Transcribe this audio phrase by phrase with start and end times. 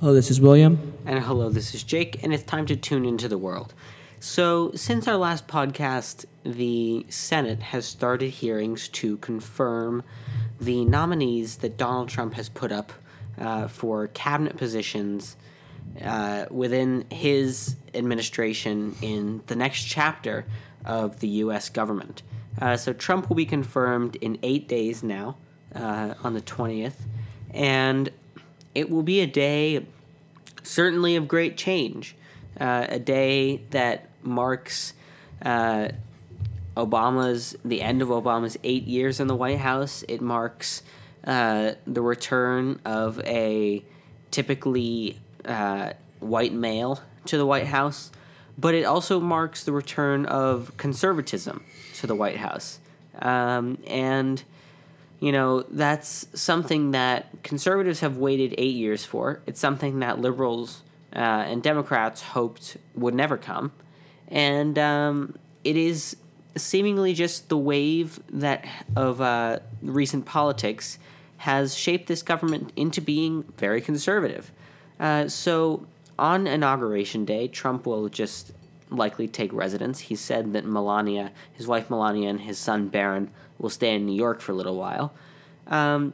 [0.00, 0.92] Hello, this is William.
[1.06, 3.72] And hello, this is Jake, and it's time to tune into the world.
[4.20, 10.02] So, since our last podcast, the Senate has started hearings to confirm
[10.60, 12.92] the nominees that Donald Trump has put up
[13.40, 15.34] uh, for cabinet positions
[16.04, 20.44] uh, within his administration in the next chapter
[20.84, 21.70] of the U.S.
[21.70, 22.22] government.
[22.60, 25.38] Uh, so, Trump will be confirmed in eight days now,
[25.74, 26.96] uh, on the 20th,
[27.50, 28.10] and
[28.76, 29.86] it will be a day
[30.62, 32.14] certainly of great change.
[32.60, 34.92] Uh, a day that marks
[35.42, 35.88] uh,
[36.76, 40.04] Obama's the end of Obama's eight years in the White House.
[40.08, 40.82] It marks
[41.24, 43.82] uh, the return of a
[44.30, 48.10] typically uh, white male to the White House,
[48.58, 52.78] but it also marks the return of conservatism to the White House.
[53.20, 54.42] Um, and
[55.20, 59.40] you know, that's something that conservatives have waited eight years for.
[59.46, 60.82] It's something that liberals
[61.14, 63.72] uh, and Democrats hoped would never come.
[64.28, 66.16] And um, it is
[66.56, 70.98] seemingly just the wave that of uh, recent politics
[71.38, 74.50] has shaped this government into being very conservative.
[74.98, 75.86] Uh, so
[76.18, 78.52] on inauguration day, Trump will just
[78.96, 80.00] likely take residence.
[80.00, 84.14] He said that Melania, his wife Melania, and his son Barron will stay in New
[84.14, 85.12] York for a little while.
[85.66, 86.12] Um,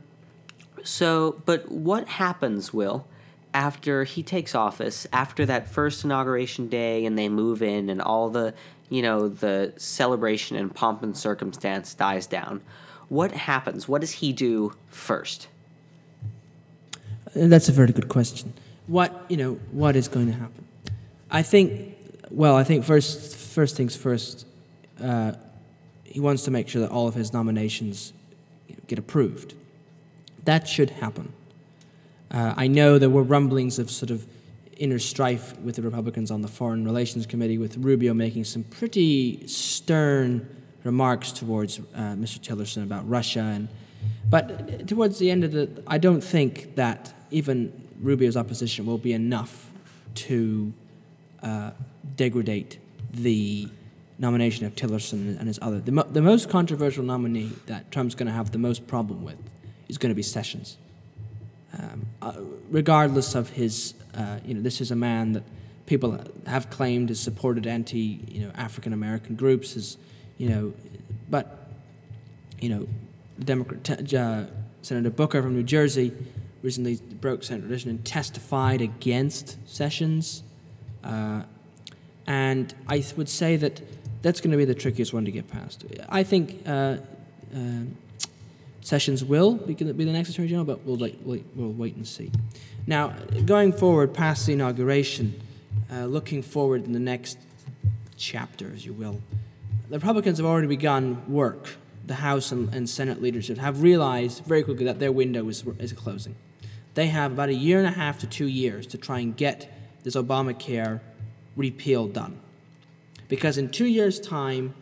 [0.84, 3.06] so, but what happens, Will,
[3.54, 8.30] after he takes office, after that first inauguration day, and they move in, and all
[8.30, 8.54] the,
[8.88, 12.60] you know, the celebration and pomp and circumstance dies down?
[13.08, 13.86] What happens?
[13.86, 15.48] What does he do first?
[17.34, 18.52] That's a very good question.
[18.86, 20.66] What you know, what is going to happen?
[21.30, 21.96] I think.
[22.32, 24.46] Well, I think first, first things first.
[24.98, 25.32] Uh,
[26.04, 28.14] he wants to make sure that all of his nominations
[28.86, 29.54] get approved.
[30.44, 31.30] That should happen.
[32.30, 34.26] Uh, I know there were rumblings of sort of
[34.78, 39.46] inner strife with the Republicans on the Foreign Relations Committee, with Rubio making some pretty
[39.46, 40.48] stern
[40.84, 42.40] remarks towards uh, Mr.
[42.40, 43.40] Tillerson about Russia.
[43.40, 43.68] And,
[44.30, 49.12] but towards the end of the, I don't think that even Rubio's opposition will be
[49.12, 49.70] enough
[50.14, 50.72] to
[51.42, 51.70] uh,
[52.16, 52.78] degrade
[53.12, 53.68] the
[54.18, 55.80] nomination of Tillerson and his other.
[55.80, 59.38] The, mo- the most controversial nominee that Trump's going to have the most problem with
[59.88, 60.78] is going to be Sessions.
[61.78, 62.34] Um, uh,
[62.70, 65.42] regardless of his, uh, you know, this is a man that
[65.86, 69.96] people have claimed has supported anti, you know, African American groups, is,
[70.38, 70.72] you know,
[71.30, 71.68] but,
[72.60, 72.86] you know,
[73.42, 74.44] Democrat uh,
[74.82, 76.12] Senator Booker from New Jersey
[76.62, 80.42] recently broke Senate tradition and testified against Sessions.
[81.04, 81.42] Uh,
[82.26, 83.80] and I would say that
[84.22, 85.84] that's going to be the trickiest one to get past.
[86.08, 86.98] I think uh,
[87.54, 87.58] uh,
[88.80, 92.30] Sessions will be, the next Attorney General, but we'll wait, we'll wait and see.
[92.86, 93.14] Now,
[93.44, 95.40] going forward past the inauguration,
[95.92, 97.38] uh, looking forward in the next
[98.16, 99.20] chapter, as you will,
[99.88, 101.68] the Republicans have already begun work.
[102.06, 105.92] The House and, and Senate leadership have realized very quickly that their window is, is
[105.92, 106.34] closing.
[106.94, 109.72] They have about a year and a half to two years to try and get
[110.02, 111.00] this Obamacare
[111.56, 112.38] repeal done
[113.32, 114.74] because in two years' time,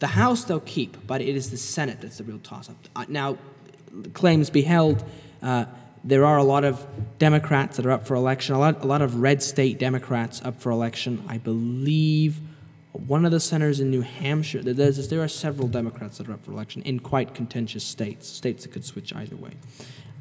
[0.00, 2.76] the House they'll keep, but it is the Senate that's the real toss up.
[2.96, 3.38] Uh, now,
[4.12, 5.04] claims be held.
[5.40, 5.66] Uh,
[6.02, 6.84] there are a lot of
[7.20, 10.60] Democrats that are up for election, a lot, a lot of red state Democrats up
[10.60, 11.22] for election.
[11.28, 12.40] I believe
[12.92, 16.44] one of the senators in New Hampshire, there's, there are several Democrats that are up
[16.44, 19.52] for election in quite contentious states, states that could switch either way.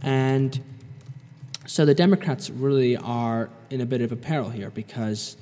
[0.03, 0.59] And
[1.65, 5.37] so the Democrats really are in a bit of a peril here because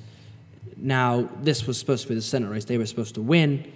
[0.80, 2.64] now, this was supposed to be the Senate race.
[2.64, 3.70] They were supposed to win,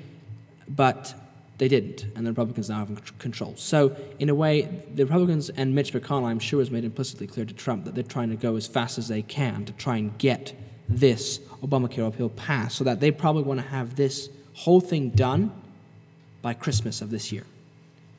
[0.69, 1.15] but
[1.59, 3.55] they didn't, and the Republicans now have control.
[3.57, 7.45] So, in a way, the Republicans and Mitch McConnell, I'm sure, has made implicitly clear
[7.45, 10.17] to Trump that they're trying to go as fast as they can to try and
[10.19, 10.55] get
[10.89, 15.53] this Obamacare appeal passed, so that they probably want to have this whole thing done
[16.43, 17.45] by Christmas of this year.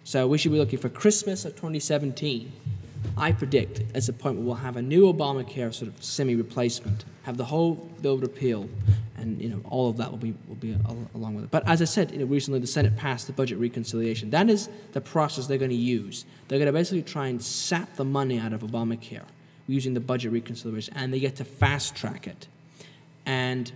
[0.04, 2.52] So, we should be looking for Christmas of 2017.
[3.18, 7.06] I predict as a point where we'll have a new Obamacare sort of semi replacement
[7.24, 8.70] have the whole bill repealed,
[9.18, 10.78] and you know all of that will be will be
[11.16, 11.52] along with it.
[11.52, 14.30] But as I said, you know, recently the Senate passed the budget reconciliation.
[14.30, 16.26] That is the process they're going to use.
[16.48, 19.24] They're going to basically try and sap the money out of Obamacare
[19.68, 22.48] using the budget reconciliation, and they get to fast track it.
[23.26, 23.72] And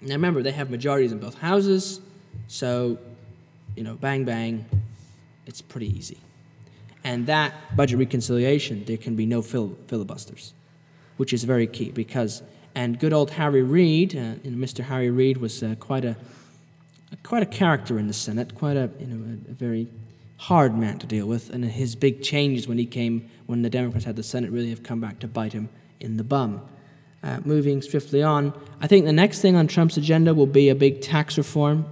[0.00, 2.00] now remember, they have majorities in both houses,
[2.48, 2.98] so
[3.76, 4.64] you know, bang bang,
[5.46, 6.18] it's pretty easy.
[7.04, 10.54] And that budget reconciliation, there can be no fil- filibusters
[11.16, 12.42] which is very key because,
[12.74, 14.82] and good old Harry Reid, uh, Mr.
[14.82, 16.16] Harry Reid was uh, quite a
[17.22, 19.86] quite a character in the Senate, quite a you know a, a, very
[20.38, 24.04] hard man to deal with, and his big changes when he came when the Democrats
[24.04, 25.68] had the Senate really have come back to bite him
[26.00, 26.60] in the bum.
[27.22, 30.74] Uh, moving swiftly on, I think the next thing on Trump's agenda will be a
[30.74, 31.86] big tax reform.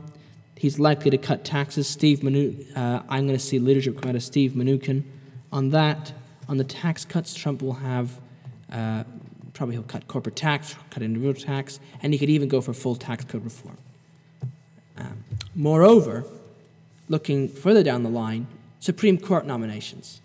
[0.61, 1.89] He's likely to cut taxes.
[1.89, 5.05] Steve Manu- uh, I'm going to see leadership come out of Steve Mnuchin
[5.51, 6.12] on that.
[6.51, 8.21] On the tax cuts, Trump will have
[8.71, 9.05] uh,
[9.55, 12.95] probably he'll cut corporate tax, cut individual tax, and he could even go for full
[12.95, 13.79] tax code reform.
[14.99, 15.25] Um,
[15.55, 16.25] moreover,
[17.09, 18.47] looking further down the line,
[18.81, 20.21] Supreme Court nominations.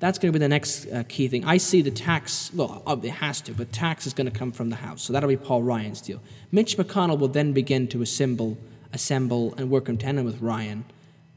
[0.00, 1.44] That's going to be the next uh, key thing.
[1.44, 4.70] I see the tax, well, it has to, but tax is going to come from
[4.70, 5.02] the House.
[5.02, 6.20] So that'll be Paul Ryan's deal.
[6.52, 8.58] Mitch McConnell will then begin to assemble,
[8.94, 10.84] assemble and work in tandem with Ryan,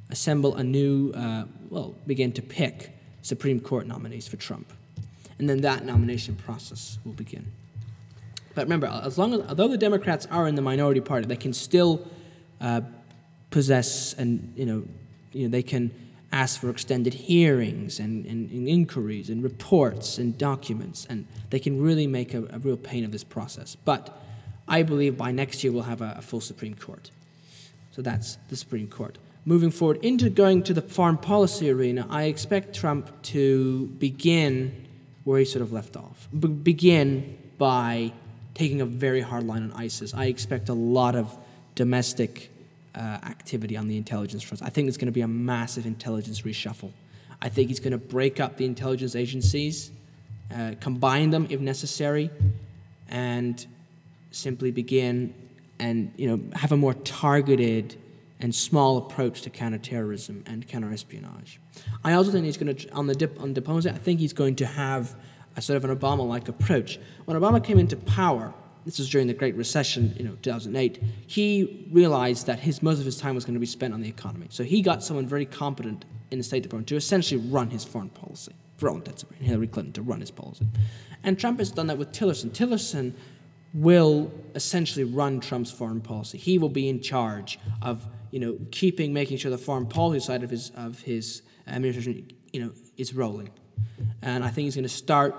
[0.10, 2.92] assemble a new, uh, well, begin to pick
[3.24, 4.72] Supreme Court nominees for Trump.
[5.40, 7.52] And then that nomination process will begin.
[8.56, 11.54] But remember, as long as, although the Democrats are in the minority party, they can
[11.54, 12.08] still
[12.62, 12.82] uh,
[13.50, 14.84] possess and, you know,
[15.34, 15.92] you know, they can
[16.32, 21.82] ask for extended hearings and, and, and, inquiries and reports and documents, and they can
[21.82, 23.76] really make a, a, real pain of this process.
[23.76, 24.22] But
[24.68, 27.12] I believe by next year we'll have a, a full Supreme Court.
[27.98, 29.18] So that's the Supreme Court.
[29.44, 34.86] Moving forward into going to the foreign policy arena, I expect Trump to begin
[35.24, 36.28] where he sort of left off.
[36.32, 38.14] Be- begin by
[38.54, 40.14] taking a very hard line on ISIS.
[40.14, 41.36] I expect a lot of
[41.74, 42.52] domestic
[42.94, 44.62] uh, activity on the intelligence front.
[44.62, 46.92] I think it's going to be a massive intelligence reshuffle.
[47.42, 49.90] I think he's going to break up the intelligence agencies,
[50.56, 52.30] uh, combine them if necessary,
[53.10, 53.66] and
[54.30, 55.34] simply begin
[55.80, 57.96] and you know have a more targeted
[58.40, 61.58] and small approach to counterterrorism and counterespionage.
[62.04, 63.90] I also think he's going to on the dip, on diplomacy.
[63.90, 65.16] I think he's going to have
[65.56, 67.00] a sort of an Obama-like approach.
[67.26, 68.54] When Obama came into power,
[68.86, 73.06] this was during the Great Recession, you know, 2008, he realized that his, most of
[73.06, 74.48] his time was going to be spent on the economy.
[74.50, 78.10] So he got someone very competent in the State Department to essentially run his foreign
[78.10, 80.68] policy, for all intents and Hillary Clinton to run his policy.
[81.24, 82.52] And Trump has done that with Tillerson.
[82.52, 83.14] Tillerson
[83.74, 86.38] will essentially run Trump's foreign policy.
[86.38, 90.44] He will be in charge of, you know, keeping, making sure the foreign policy side
[90.44, 93.50] of his, of his administration, you know, is rolling.
[94.22, 95.36] And I think he's going to start,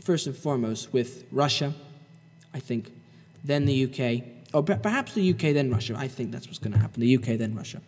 [0.00, 1.74] first and foremost, with Russia–
[2.56, 2.90] I think,
[3.44, 4.24] then the UK,
[4.54, 5.94] or perhaps the UK, then Russia.
[5.96, 7.82] I think that's what's going to happen the UK, then Russia.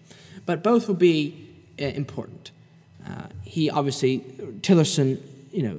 [0.45, 1.49] But both will be
[1.81, 2.51] uh, important.
[3.09, 4.21] Uh, he obviously,
[4.61, 5.21] Tillerson,
[5.51, 5.79] you know,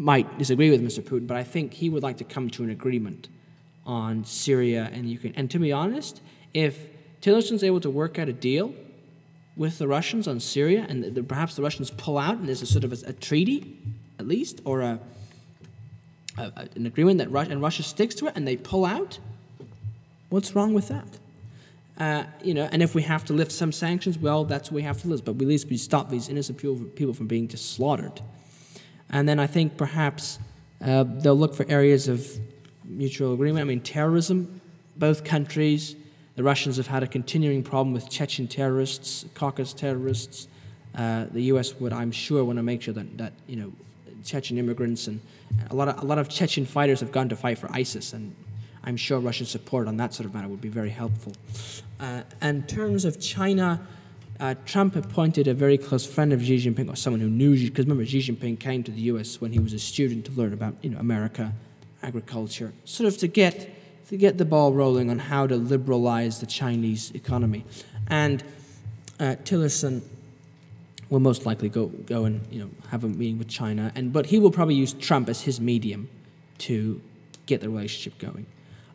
[0.00, 1.02] might disagree with Mr.
[1.02, 3.28] Putin, but I think he would like to come to an agreement
[3.84, 5.34] on Syria and Ukraine.
[5.36, 6.20] And to be honest,
[6.54, 6.88] if
[7.20, 8.74] Tillerson's able to work out a deal
[9.56, 12.66] with the Russians on Syria, and the, perhaps the Russians pull out, and there's a
[12.66, 13.76] sort of a, a treaty,
[14.18, 15.00] at least, or a
[16.38, 19.18] a, an agreement that Russia, and Russia sticks to it and they pull out,
[20.28, 21.06] what's wrong with that?
[21.98, 24.82] Uh, you know, and if we have to lift some sanctions, well, that's what we
[24.82, 25.24] have to lift.
[25.24, 28.22] But we at least we stop these innocent people, people from being just slaughtered.
[29.10, 30.38] And then I think perhaps
[30.84, 32.26] uh, they'll look for areas of
[32.84, 33.62] mutual agreement.
[33.62, 34.60] I mean, terrorism,
[34.96, 35.96] both countries.
[36.36, 40.48] The Russians have had a continuing problem with Chechen terrorists, Caucasus terrorists.
[40.94, 41.74] Uh, the U.S.
[41.80, 43.72] would, I'm sure, want to make sure that, that you know
[44.24, 45.20] Chechen immigrants and
[45.70, 48.34] a lot of a lot of Chechen fighters have gone to fight for ISIS, and
[48.84, 51.32] I'm sure Russian support on that sort of matter would be very helpful.
[52.00, 53.86] Uh, in terms of China,
[54.40, 57.68] uh, Trump appointed a very close friend of Xi Jinping, or someone who knew Xi,
[57.68, 59.40] because remember Xi Jinping came to the U.S.
[59.40, 61.52] when he was a student to learn about you know America,
[62.02, 63.70] agriculture, sort of to get
[64.08, 67.64] to get the ball rolling on how to liberalize the Chinese economy,
[68.08, 68.42] and
[69.20, 70.02] uh, Tillerson
[71.10, 73.92] will most likely go, go and you know, have a meeting with China.
[73.94, 76.08] And, but he will probably use Trump as his medium
[76.58, 77.00] to
[77.46, 78.46] get the relationship going.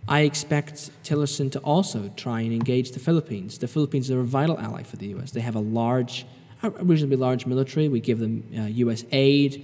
[0.08, 3.58] I expect Tillerson to also try and engage the Philippines.
[3.58, 5.32] The Philippines are a vital ally for the U.S.
[5.32, 6.26] They have a large,
[6.62, 7.90] a reasonably large military.
[7.90, 9.04] We give them uh, U.S.
[9.12, 9.64] aid.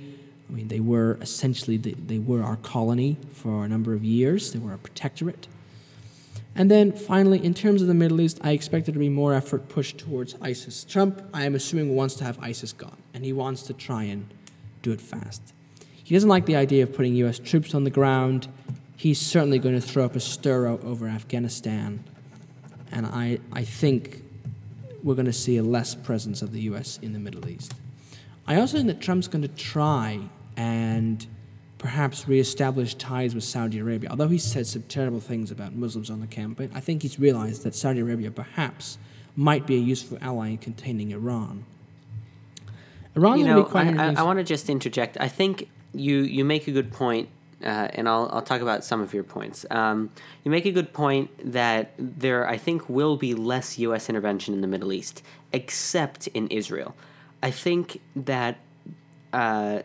[0.49, 4.51] I mean, they were essentially, the, they were our colony for a number of years.
[4.51, 5.47] They were a protectorate.
[6.55, 9.33] And then finally, in terms of the Middle East, I expect there to be more
[9.33, 10.83] effort pushed towards ISIS.
[10.83, 14.27] Trump, I am assuming, wants to have ISIS gone, and he wants to try and
[14.81, 15.41] do it fast.
[16.03, 17.39] He doesn't like the idea of putting U.S.
[17.39, 18.49] troops on the ground.
[19.01, 22.03] He's certainly going to throw up a stir over Afghanistan.
[22.91, 24.23] And I, I think
[25.01, 26.99] we're going to see a less presence of the U.S.
[27.01, 27.73] in the Middle East.
[28.45, 30.19] I also think that Trump's going to try
[30.55, 31.25] and
[31.79, 34.11] perhaps reestablish ties with Saudi Arabia.
[34.11, 37.63] Although he said some terrible things about Muslims on the campaign, I think he's realized
[37.63, 38.99] that Saudi Arabia perhaps
[39.35, 41.65] might be a useful ally in containing Iran.
[43.15, 45.17] Iran you know, I, I, I want to just interject.
[45.19, 47.29] I think you, you make a good point,
[47.63, 49.65] uh, and I'll, I'll talk about some of your points.
[49.69, 50.09] Um,
[50.43, 54.09] you make a good point that there, I think, will be less U.S.
[54.09, 55.21] intervention in the Middle East,
[55.53, 56.95] except in Israel.
[57.43, 58.57] I think that
[59.33, 59.81] uh,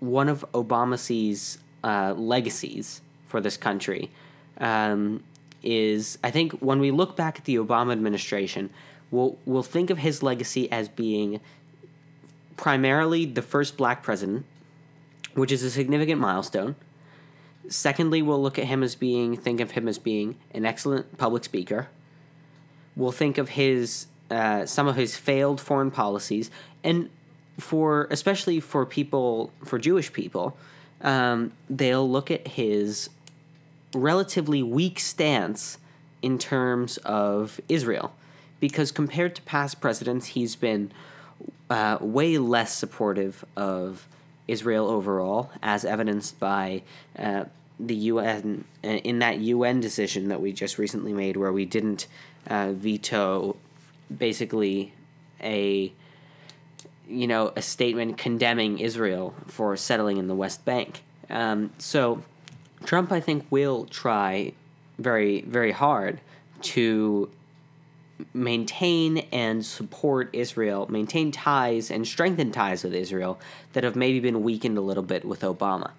[0.00, 4.10] one of Obama's uh, legacies for this country
[4.58, 5.22] um,
[5.62, 8.70] is I think when we look back at the Obama administration,
[9.10, 11.40] we'll we'll think of his legacy as being
[12.56, 14.44] primarily the first black president,
[15.34, 16.74] which is a significant milestone.
[17.68, 21.44] Secondly, we'll look at him as being think of him as being an excellent public
[21.44, 21.88] speaker.
[22.96, 26.50] We'll think of his uh, some of his failed foreign policies,
[26.84, 27.08] and
[27.58, 30.56] for especially for people for Jewish people,
[31.02, 33.10] um, they'll look at his
[33.94, 35.78] relatively weak stance
[36.20, 38.14] in terms of Israel,
[38.60, 40.90] because compared to past presidents, he's been
[41.70, 44.06] uh, way less supportive of
[44.48, 46.82] Israel overall, as evidenced by
[47.18, 47.44] uh,
[47.78, 52.06] the UN uh, in that UN decision that we just recently made, where we didn't
[52.48, 53.56] uh, veto
[54.16, 54.92] basically
[55.40, 55.92] a
[57.06, 61.02] you know a statement condemning Israel for settling in the West Bank.
[61.30, 62.22] Um, so
[62.84, 64.52] Trump, I think, will try
[64.98, 66.20] very very hard
[66.60, 67.30] to
[68.34, 73.38] maintain and support Israel, maintain ties and strengthen ties with Israel
[73.72, 75.92] that have maybe been weakened a little bit with Obama.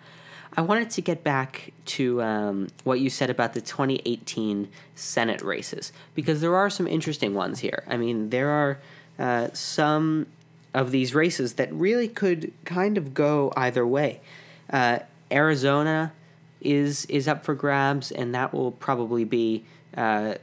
[0.58, 5.94] I wanted to get back to um, what you said about the 2018 Senate races
[6.16, 7.84] because there are some interesting ones here.
[7.88, 8.80] I mean, there are
[9.20, 10.26] uh, some
[10.74, 14.22] of these races that really could kind of go either way.
[14.70, 15.00] Uh,
[15.32, 16.14] Arizona
[16.62, 19.64] is is up for grabs, and that will probably be
[19.96, 20.36] uh,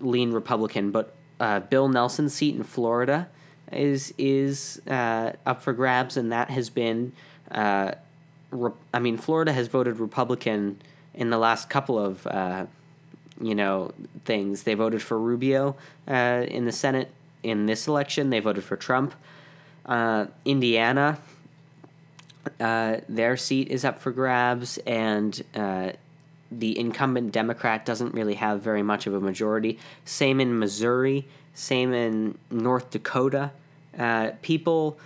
[0.00, 0.90] lean Republican.
[0.90, 3.28] But uh, Bill Nelson's seat in Florida
[3.72, 7.12] is is uh, up for grabs, and that has been.
[7.50, 7.92] Uh,
[8.50, 10.82] Re- I mean, Florida has voted Republican
[11.14, 12.66] in the last couple of uh,
[13.40, 13.92] you know
[14.24, 14.64] things.
[14.64, 15.76] They voted for Rubio
[16.08, 17.10] uh, in the Senate
[17.42, 18.30] in this election.
[18.30, 19.14] They voted for Trump.
[20.44, 21.18] Indiana
[22.58, 25.42] uh, their seat is up for grabs, and
[26.50, 29.78] the incumbent Democrat doesn't really have very much of a majority.
[30.04, 33.52] Same in Missouri, same in North Dakota.
[33.98, 34.98] Uh, people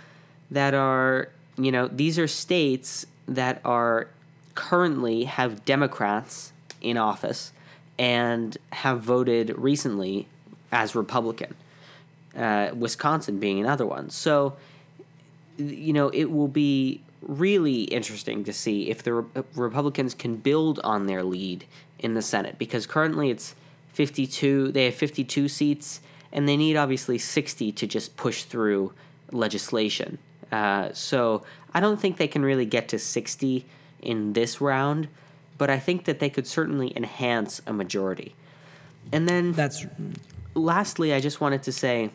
[0.51, 4.07] that are, you know, these are states that are
[4.55, 7.51] currently have Democrats in office
[7.97, 10.27] and have voted recently
[10.71, 11.55] as Republican.
[12.35, 14.09] Uh, Wisconsin being another one.
[14.09, 14.57] So,
[15.57, 20.79] you know, it will be really interesting to see if the Re- Republicans can build
[20.83, 21.65] on their lead
[21.99, 23.55] in the Senate because currently it's
[23.93, 26.01] 52, they have 52 seats,
[26.31, 28.93] and they need obviously 60 to just push through
[29.31, 30.17] legislation.
[30.51, 33.65] Uh, so I don't think they can really get to 60
[34.01, 35.07] in this round,
[35.57, 38.35] but I think that they could certainly enhance a majority.
[39.11, 39.85] And then That's
[40.53, 42.09] lastly, I just wanted to say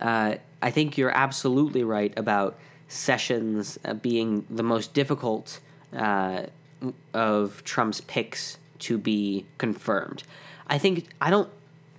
[0.00, 5.60] uh, I think you're absolutely right about Sessions uh, being the most difficult
[5.96, 6.46] uh,
[7.14, 10.22] of Trump's picks to be confirmed.
[10.66, 11.50] I think I don't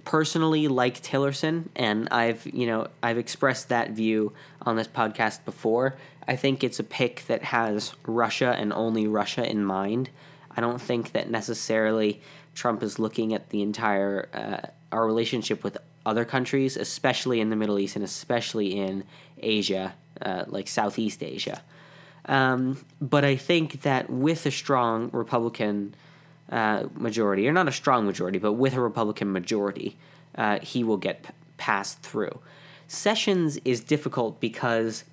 [0.06, 5.96] personally like Tillerson, and I've you know I've expressed that view on this podcast before.
[6.28, 10.10] I think it's a pick that has Russia and only Russia in mind.
[10.56, 12.22] I don't think that necessarily
[12.54, 17.56] Trump is looking at the entire uh, our relationship with other countries, especially in the
[17.56, 19.04] Middle East and especially in
[19.42, 21.62] Asia uh, like Southeast Asia.
[22.26, 25.96] Um, but I think that with a strong Republican
[26.52, 29.98] uh, majority, or not a strong majority, but with a Republican majority,
[30.36, 32.40] uh, he will get p- passed through.
[32.88, 35.04] Sessions is difficult because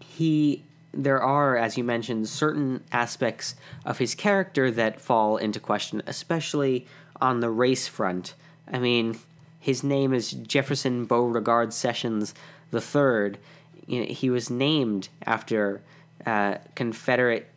[0.00, 6.02] he there are, as you mentioned, certain aspects of his character that fall into question,
[6.06, 6.86] especially
[7.20, 8.34] on the race front.
[8.72, 9.18] I mean,
[9.58, 12.32] his name is Jefferson Beauregard Sessions
[12.74, 13.38] III,
[13.86, 15.82] you know, he was named after
[16.26, 17.50] uh, Confederate,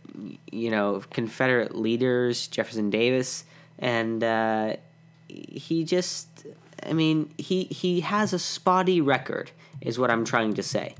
[0.51, 3.45] you know, Confederate leaders, Jefferson Davis,
[3.79, 4.75] and uh,
[5.27, 6.27] he just,
[6.83, 10.95] I mean, he he has a spotty record, is what I'm trying to say.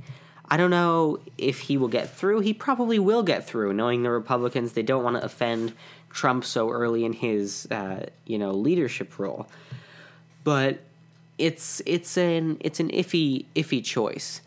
[0.50, 2.39] I don't know if he will get through.
[2.39, 4.74] He probably will get through, knowing the Republicans.
[4.74, 5.74] They don't want to offend
[6.09, 9.47] Trump so early in his, uh, you know, leadership role.
[10.45, 10.79] But
[11.38, 14.41] it's it's an it's an iffy iffy choice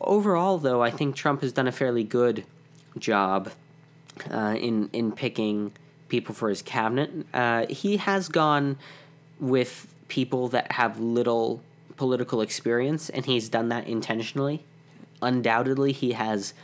[0.00, 2.44] overall, though, I think Trump has done a fairly good
[2.98, 3.50] job
[4.30, 5.72] uh, in in picking
[6.08, 7.10] people for his cabinet.
[7.32, 8.76] Uh, he has gone
[9.38, 11.62] with people that have little
[11.96, 14.64] political experience, and he's done that intentionally.
[15.22, 16.54] Undoubtedly, he has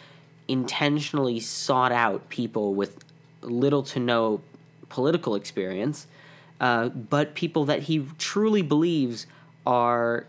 [0.48, 3.04] intentionally sought out people with
[3.42, 4.40] little to no
[4.88, 6.06] political experience,
[6.60, 9.26] uh, but people that he truly believes
[9.66, 10.26] are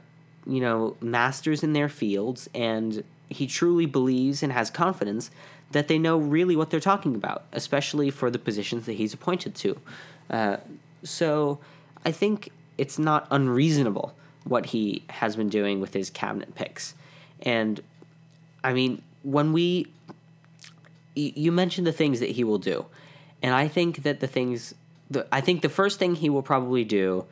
[0.48, 5.30] you know, masters in their fields, and he truly believes and has confidence
[5.72, 9.54] that they know really what they're talking about, especially for the positions that he's appointed
[9.54, 9.78] to.
[10.30, 10.58] Uh,
[11.04, 11.60] so
[12.06, 14.16] I think it's not unreasonable
[14.46, 16.96] what he has been doing with his cabinet picks.
[17.42, 17.82] And
[18.64, 19.88] I mean, when we,
[21.16, 22.86] you mentioned the things that he will do.
[23.44, 24.74] And I think that the things,
[25.12, 27.26] the, I think the first thing he will probably do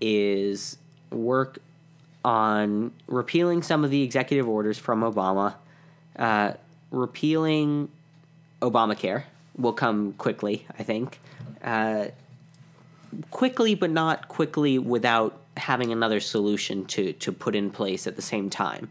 [0.00, 0.76] is
[1.10, 1.58] work
[2.24, 5.54] on repealing some of the executive orders from Obama,
[6.18, 6.52] uh,
[6.90, 7.88] repealing
[8.60, 9.24] Obamacare
[9.56, 11.20] will come quickly, I think.
[11.62, 12.06] Uh,
[13.30, 18.22] quickly, but not quickly without having another solution to, to put in place at the
[18.22, 18.90] same time.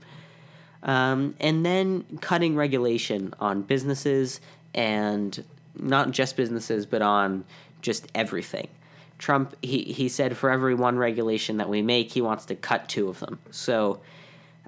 [0.84, 4.40] Um, and then cutting regulation on businesses
[4.74, 5.44] and
[5.78, 7.44] not just businesses, but on
[7.82, 8.68] just everything.
[9.18, 12.90] Trump, he, he said for every one regulation that we make, he wants to cut
[12.90, 13.40] two of them.
[13.52, 14.02] So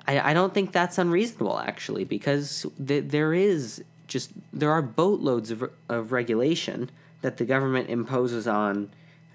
[0.08, 5.52] I, I don't think that's unreasonable, actually, because th- there is just, there are boatloads
[5.52, 6.90] of, of regulation
[7.22, 8.90] that the government imposes on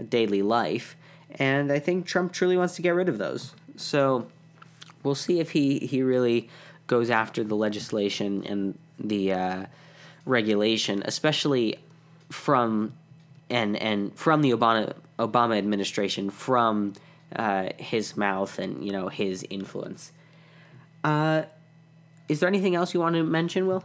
[0.09, 0.97] daily life.
[1.39, 3.55] And I think Trump truly wants to get rid of those.
[3.77, 4.29] So
[5.03, 6.49] we'll see if he, he really
[6.87, 9.67] goes after the legislation and the uh,
[10.25, 11.79] regulation, especially
[12.31, 12.95] from
[13.53, 16.95] and and from the Obama Obama administration, from
[17.37, 20.11] uh, his mouth and you know his influence.
[21.05, 21.43] Uh,
[22.29, 23.85] is there anything else you want to mention, Will?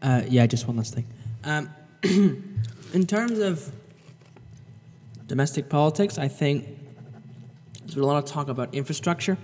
[0.00, 1.06] Uh, yeah, just one last thing.
[1.44, 1.70] Um,
[2.02, 3.70] in terms of
[5.26, 6.66] domestic politics, I think
[7.84, 9.36] there's a lot of talk about infrastructure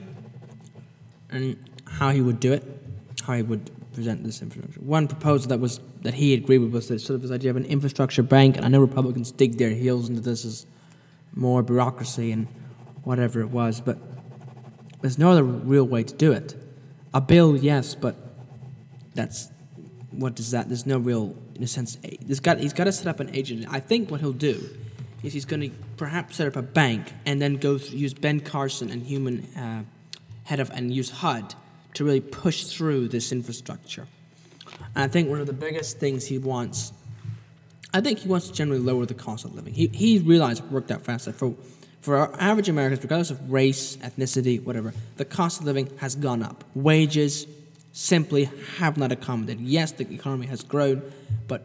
[1.30, 2.64] and how he would do it,
[3.26, 4.80] how he would present this infrastructure.
[4.80, 7.56] One proposal that was that he agreed with was this sort of this idea of
[7.56, 10.66] an infrastructure bank, and I know Republicans dig their heels into this as
[11.34, 12.46] more bureaucracy and
[13.04, 13.96] whatever it was, but
[15.00, 16.54] there's no other real way to do it.
[17.14, 18.16] A bill, yes, but
[19.14, 19.48] that's
[20.10, 20.68] what does that?
[20.68, 23.66] There's no real, in a sense, there's got he's got to set up an agent.
[23.70, 24.62] I think what he'll do
[25.22, 28.90] is he's going to perhaps set up a bank and then go use Ben Carson
[28.90, 29.84] and human uh,
[30.44, 31.54] head of and use HUD
[31.94, 34.06] to really push through this infrastructure.
[34.94, 36.92] And I think one of the biggest things he wants,
[37.92, 39.74] I think he wants to generally lower the cost of living.
[39.74, 41.54] He, he realized, worked out fast, that for,
[42.00, 46.42] for our average Americans, regardless of race, ethnicity, whatever, the cost of living has gone
[46.42, 46.64] up.
[46.74, 47.46] Wages
[47.92, 49.64] simply have not accommodated.
[49.64, 51.02] Yes, the economy has grown,
[51.46, 51.62] but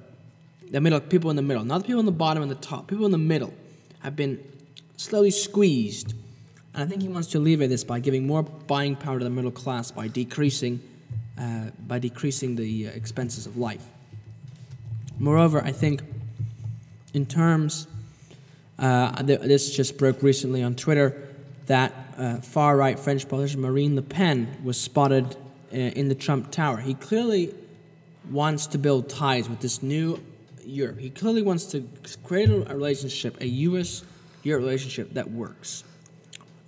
[0.70, 2.88] the middle, people in the middle, not the people in the bottom and the top,
[2.88, 3.54] people in the middle
[4.00, 4.40] have been
[4.98, 6.14] slowly squeezed
[6.74, 9.30] and I think he wants to alleviate this by giving more buying power to the
[9.30, 10.80] middle class by decreasing,
[11.40, 13.86] uh, by decreasing the uh, expenses of life.
[15.18, 16.02] Moreover, I think
[17.14, 17.88] in terms,
[18.78, 21.28] uh, th- this just broke recently on Twitter,
[21.68, 25.36] that uh, far right French politician Marine Le Pen was spotted
[25.72, 26.78] uh, in the Trump Tower.
[26.78, 27.54] He clearly
[28.30, 30.22] wants to build ties with this new
[30.64, 31.00] Europe.
[31.00, 31.88] He clearly wants to
[32.24, 34.04] create a relationship, a U.S.
[34.44, 35.84] Europe relationship that works.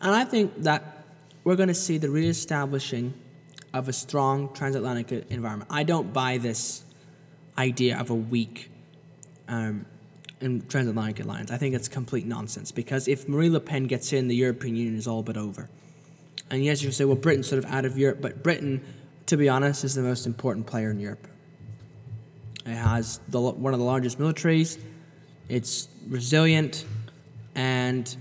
[0.02, 1.06] And I think that
[1.44, 3.14] we're going to see the reestablishing
[3.74, 5.70] of a strong transatlantic environment.
[5.74, 6.84] I don't buy this
[7.58, 8.70] idea of a weak
[9.48, 9.86] um,
[10.40, 11.52] transatlantic alliance.
[11.52, 14.98] I think it's complete nonsense because if Marine Le Pen gets in, the European Union
[14.98, 15.70] is all but over.
[16.50, 18.84] And yes, you can say, well, Britain's sort of out of Europe, but Britain,
[19.28, 21.28] to be honest, is the most important player in Europe.
[22.66, 24.78] It has the, one of the largest militaries,
[25.48, 26.86] it's resilient,
[27.56, 28.16] and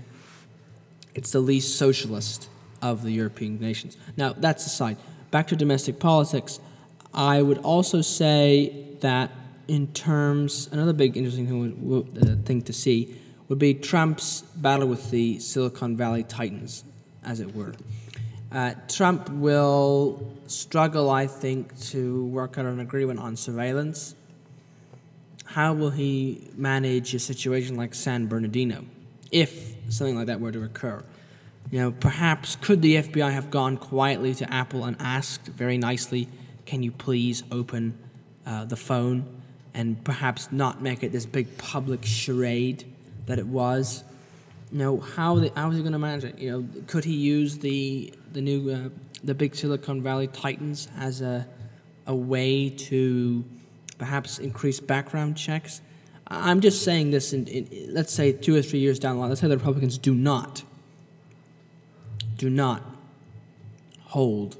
[1.13, 2.49] it's the least socialist
[2.81, 3.97] of the European nations.
[4.17, 4.97] Now, that's aside.
[5.31, 6.59] Back to domestic politics,
[7.13, 9.31] I would also say that
[9.67, 13.15] in terms, another big interesting thing, uh, thing to see
[13.47, 16.83] would be Trump's battle with the Silicon Valley titans,
[17.23, 17.73] as it were.
[18.51, 24.15] Uh, Trump will struggle, I think, to work out an agreement on surveillance.
[25.45, 28.85] How will he manage a situation like San Bernardino?
[29.31, 31.03] if something like that were to occur.
[31.69, 36.27] You know, perhaps could the FBI have gone quietly to Apple and asked very nicely,
[36.65, 37.97] "Can you please open
[38.45, 39.41] uh, the phone?"
[39.73, 42.85] and perhaps not make it this big public charade
[43.25, 44.03] that it was.
[44.71, 46.39] You know, how the, how is he going to manage it?
[46.39, 48.89] You know, could he use the the new uh,
[49.23, 51.47] the big Silicon Valley titans as a
[52.07, 53.43] a way to
[53.97, 55.81] perhaps increase background checks?
[56.27, 59.29] I'm just saying this in, in, let's say two or three years down the line.
[59.29, 60.63] Let's say the Republicans do not,
[62.41, 62.81] do not
[63.99, 64.57] hold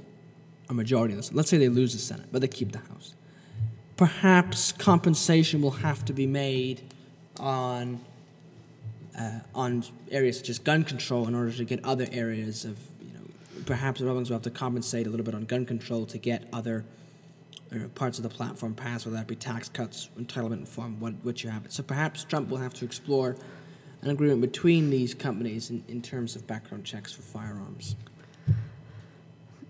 [0.69, 1.33] a majority of this.
[1.33, 3.15] Let's say they lose the Senate, but they keep the House.
[3.97, 6.83] Perhaps compensation will have to be made
[7.39, 7.99] on
[9.19, 13.13] uh, on areas such as gun control in order to get other areas of you
[13.15, 13.25] know.
[13.65, 16.47] Perhaps the Republicans will have to compensate a little bit on gun control to get
[16.53, 16.85] other
[17.73, 21.43] or parts of the platform passed, whether that be tax cuts, entitlement reform, what, what
[21.43, 21.63] you have.
[21.69, 23.37] So perhaps Trump will have to explore
[24.01, 27.95] an agreement between these companies in, in terms of background checks for firearms.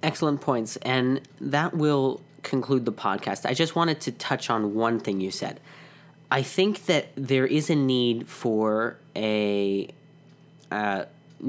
[0.02, 0.78] Excellent points.
[0.78, 3.46] And that will conclude the podcast.
[3.46, 5.60] I just wanted to touch on one thing you said.
[6.32, 9.90] I think that there is a need for a
[10.72, 11.06] uh,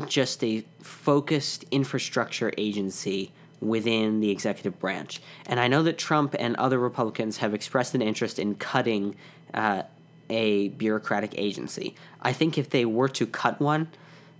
[0.06, 5.22] just a focused infrastructure agency within the executive branch.
[5.46, 9.14] And I know that Trump and other Republicans have expressed an interest in cutting
[9.54, 9.82] uh,
[10.30, 11.94] a bureaucratic agency.
[12.20, 13.88] I think if they were to cut one,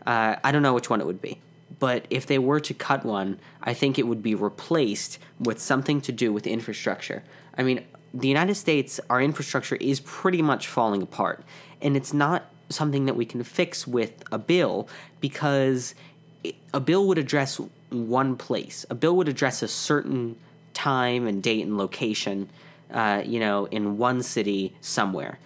[0.06, 1.38] uh, I don't know which one it would be.
[1.78, 6.00] But if they were to cut one, I think it would be replaced with something
[6.02, 7.22] to do with infrastructure.
[7.56, 11.42] I mean, the United States, our infrastructure is pretty much falling apart.
[11.80, 14.88] And it's not something that we can fix with a bill
[15.20, 15.94] because
[16.72, 18.84] a bill would address one place.
[18.90, 20.36] A bill would address a certain
[20.74, 22.48] time and date and location,
[22.92, 25.38] uh, you know, in one city somewhere.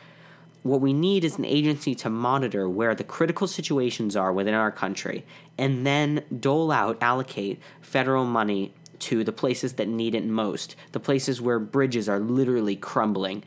[0.67, 4.73] What we need is an agency to monitor where the critical situations are within our
[4.73, 5.25] country
[5.57, 10.99] and then dole out, allocate federal money to the places that need it most, the
[10.99, 13.45] places where bridges are literally crumbling.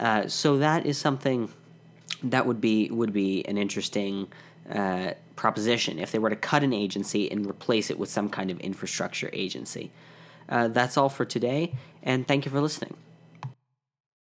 [0.00, 1.50] Uh, so that is something
[2.22, 4.28] that would be would be an interesting
[4.70, 8.50] uh, proposition if they were to cut an agency and replace it with some kind
[8.50, 9.90] of infrastructure agency.
[10.48, 12.96] Uh, that's all for today, and thank you for listening.